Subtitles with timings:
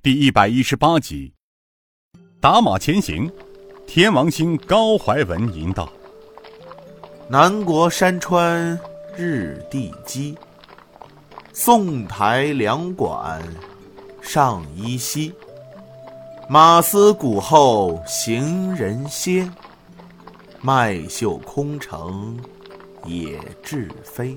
[0.00, 1.32] 第一百一十八集。
[2.40, 3.30] 打马前行，
[3.86, 5.92] 天王星高怀文吟道
[7.28, 8.78] ：“南国山川
[9.16, 10.36] 日地基，
[11.52, 13.40] 宋台两馆
[14.20, 15.32] 上依稀。
[16.48, 19.48] 马嘶鼓后行人歇，
[20.60, 22.36] 麦秀空城
[23.04, 24.36] 野雉飞。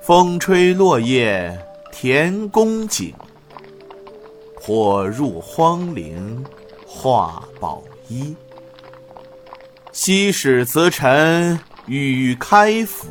[0.00, 1.56] 风吹落叶
[1.92, 3.14] 田宫景。”
[4.68, 6.44] 火入荒陵
[6.86, 8.36] 化宝衣，
[9.92, 13.08] 昔使则臣与开府，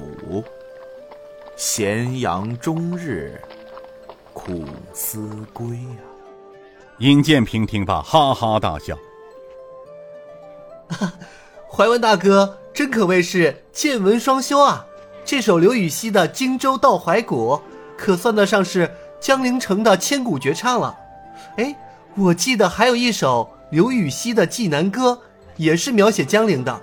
[1.55, 3.41] 咸阳终日
[4.33, 6.05] 苦思归啊！
[6.99, 8.95] 尹建平听罢，哈哈大笑
[11.67, 14.85] ：“怀文大哥真可谓是见闻双修啊！
[15.25, 17.53] 这首刘禹锡的《荆州到怀古》，
[17.97, 20.95] 可算得上是江陵城的千古绝唱了。”
[21.57, 21.75] 哎，
[22.15, 25.11] 我记得还有一首刘禹锡的《济南歌》，
[25.57, 26.81] 也是描写江陵的。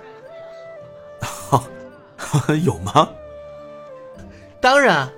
[2.65, 3.09] 有吗？
[4.61, 5.09] 当然，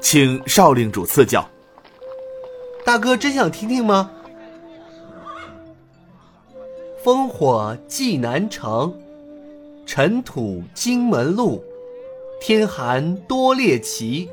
[0.00, 1.48] 请少令主赐教。
[2.84, 4.10] 大哥真想听听吗？
[7.02, 8.94] 烽火济南城，
[9.86, 11.64] 尘土荆门路，
[12.40, 14.28] 天寒多猎奇，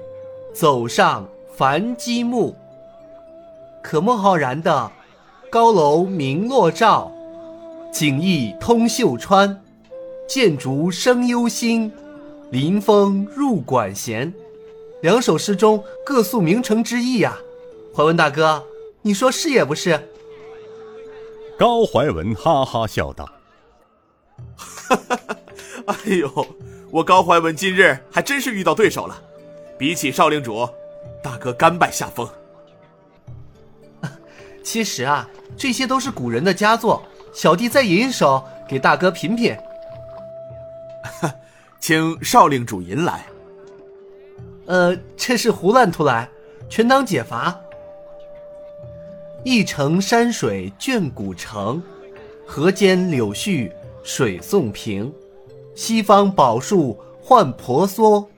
[0.54, 2.54] 走上繁鸡木。
[3.90, 4.92] 可孟浩然的
[5.50, 7.10] “高楼明落照，
[7.90, 9.64] 景异通秀川，
[10.28, 11.90] 剑竹声幽心，
[12.52, 14.34] 临风入管弦”
[15.02, 17.38] 两首诗中各诉名城之意呀。
[17.96, 18.62] 怀文大哥，
[19.04, 19.98] 你说是也不是？
[21.58, 23.30] 高怀文哈哈笑道
[24.58, 25.18] ：“哈哈，
[25.86, 26.48] 哎呦，
[26.92, 29.18] 我高怀文今日还真是遇到对手了。
[29.78, 30.68] 比起少令主，
[31.24, 32.30] 大哥甘拜下风。”
[34.68, 37.02] 其实啊，这些都是古人的佳作，
[37.34, 39.56] 小弟再吟一首给大哥品品。
[41.80, 43.26] 请少令主吟来。
[44.66, 46.30] 呃，这是胡乱涂来，
[46.70, 47.58] 全当解乏。
[49.46, 51.82] 一城山水卷古城，
[52.46, 53.72] 河间柳絮
[54.04, 55.10] 水送平。
[55.76, 58.30] 西方宝树换婆娑，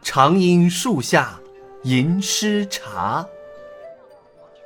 [0.00, 1.40] 长因树下
[1.82, 3.26] 吟诗茶。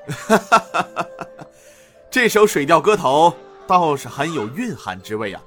[0.09, 0.83] 哈哈哈！
[0.97, 1.07] 哈
[2.11, 3.31] 这首《水调歌头》
[3.67, 5.43] 倒是很有蕴含之味啊，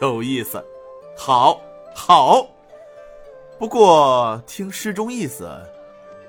[0.00, 0.64] 有意思，
[1.16, 1.60] 好，
[1.94, 2.46] 好。
[3.58, 5.48] 不过听诗中意思，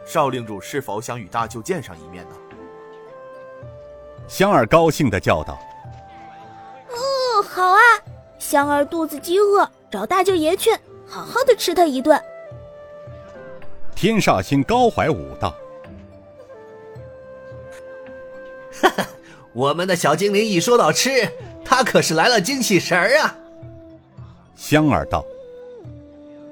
[0.05, 2.35] 少令主是否想与大舅见上一面呢？
[4.27, 5.57] 香儿高兴的叫道
[6.89, 7.79] ：“哦，好啊！
[8.37, 10.71] 香儿肚子饥饿，找大舅爷去，
[11.07, 12.21] 好好的吃他一顿。”
[13.95, 15.53] 天煞星高怀武道。
[18.81, 19.07] 哈哈，
[19.53, 21.29] 我们的小精灵一说到吃，
[21.63, 23.35] 他可是来了精气神儿啊！
[24.55, 25.25] 香儿道：“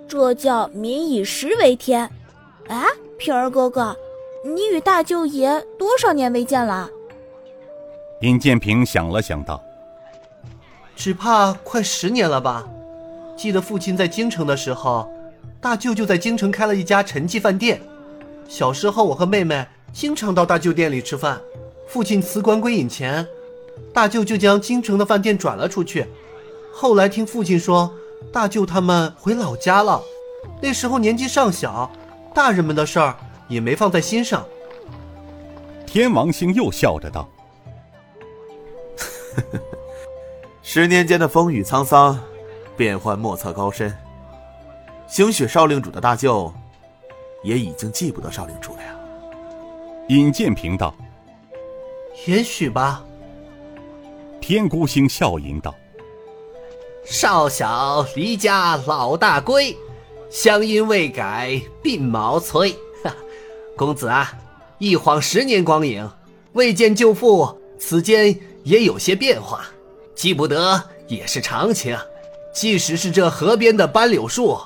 [0.07, 2.09] 这叫民以食为天。”
[2.67, 2.85] 哎，
[3.17, 3.95] 平儿哥哥，
[4.45, 6.89] 你与大舅爷多少年未见了？
[8.21, 9.61] 尹建平想了想道
[10.95, 12.65] ：“只怕快十年了吧。
[13.35, 15.11] 记得父亲在京城的时候，
[15.59, 17.81] 大舅就在京城开了一家陈记饭店。
[18.47, 21.41] 小时候，我和妹妹经常到大舅店里吃饭。”
[21.93, 23.23] 父亲辞官归隐前，
[23.93, 26.07] 大舅就将京城的饭店转了出去。
[26.73, 27.93] 后来听父亲说，
[28.31, 30.01] 大舅他们回老家了。
[30.59, 31.91] 那时候年纪尚小，
[32.33, 33.15] 大人们的事儿
[33.47, 34.43] 也没放在心上。
[35.85, 37.29] 天王星又笑着道
[40.63, 42.19] ：“十年间的风雨沧桑，
[42.75, 43.95] 变幻莫测高深。
[45.05, 46.51] 兴许少令主的大舅，
[47.43, 48.95] 也已经记不得少令主了呀。”
[50.09, 50.91] 尹建平道。
[52.25, 53.03] 也许吧。
[54.39, 55.73] 天孤星笑吟道
[57.05, 59.75] ：“少小离家老大归，
[60.29, 62.69] 乡音未改鬓毛衰。
[63.03, 63.15] 哈，
[63.77, 64.33] 公子啊，
[64.79, 66.09] 一晃十年光影，
[66.53, 69.65] 未见舅父，此间也有些变化。
[70.13, 71.97] 记不得也是常情。
[72.53, 74.59] 即使是这河边的斑柳树，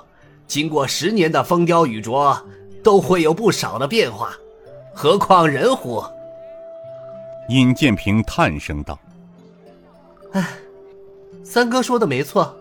[0.47, 2.37] 经过十年的风雕雨琢，
[2.83, 4.33] 都会有不少的变化，
[4.93, 6.03] 何况人乎？”
[7.49, 8.99] 尹建平叹声道
[10.33, 10.47] ：“哎，
[11.43, 12.55] 三哥说的没错。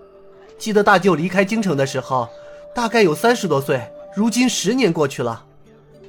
[0.59, 2.29] 记得大舅离开京城的时候，
[2.75, 3.81] 大概有三十多岁。
[4.15, 5.45] 如今十年过去了，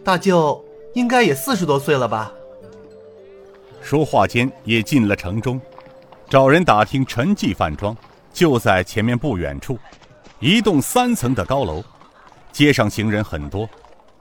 [0.04, 0.64] 大舅
[0.94, 2.32] 应该也四十多岁了吧？”
[3.82, 5.60] 说话间也进了城中，
[6.30, 7.96] 找人打听陈记饭庄，
[8.32, 9.80] 就在前面不远处，
[10.40, 11.84] 一栋三层的高楼。
[12.52, 13.70] 街上行人很多，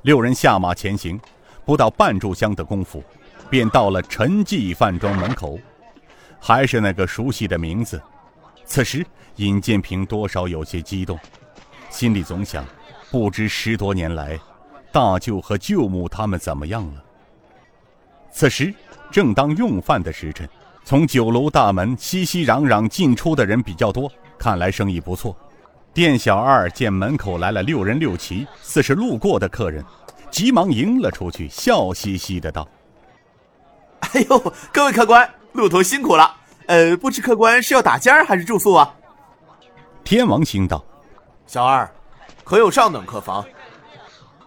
[0.03, 1.21] 六人下马前行，
[1.65, 3.03] 不到半炷香的功夫，
[3.51, 5.59] 便到了陈记饭庄门口，
[6.39, 8.01] 还是那个熟悉的名字。
[8.65, 9.07] 此时，
[9.37, 11.19] 尹建平多少有些激动，
[11.89, 12.65] 心里总想：
[13.11, 14.39] 不知十多年来，
[14.93, 17.05] 大舅和舅母他们怎么样了。
[18.33, 18.75] 此时，
[19.11, 20.49] 正当用饭的时辰，
[20.85, 25.37] 从酒楼大门熙熙攘攘进出的人比较多，看来生意不错。
[25.95, 29.83] 店小二见门口来了六人六骑，似是路过的客人，
[30.31, 32.69] 急忙迎了出去，笑嘻嘻的道
[34.13, 36.35] ：“哎呦，各位客官，路途辛苦了。
[36.67, 38.95] 呃，不知客官是要打尖儿还是住宿啊？”
[40.05, 40.85] 天王星道
[41.47, 41.91] ：“小二，
[42.45, 43.45] 可有上等客房？”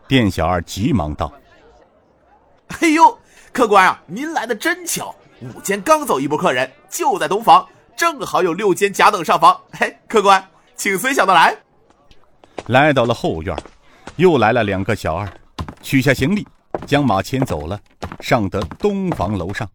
[0.07, 1.31] 店小二急忙道
[2.81, 3.17] ：“哎呦，
[3.51, 9.59] 客官啊，您来的真巧，午间刚走一波客人，就在东房，正好有六间甲等上房。
[9.73, 10.44] 嘿，客官。”
[10.75, 11.53] 请随小的来。
[12.67, 13.53] 来到了后院，
[14.15, 15.29] 又来了两个小二，
[15.81, 16.47] 取下行李，
[16.86, 17.80] 将马牵走了，
[18.19, 19.69] 上得东房楼上。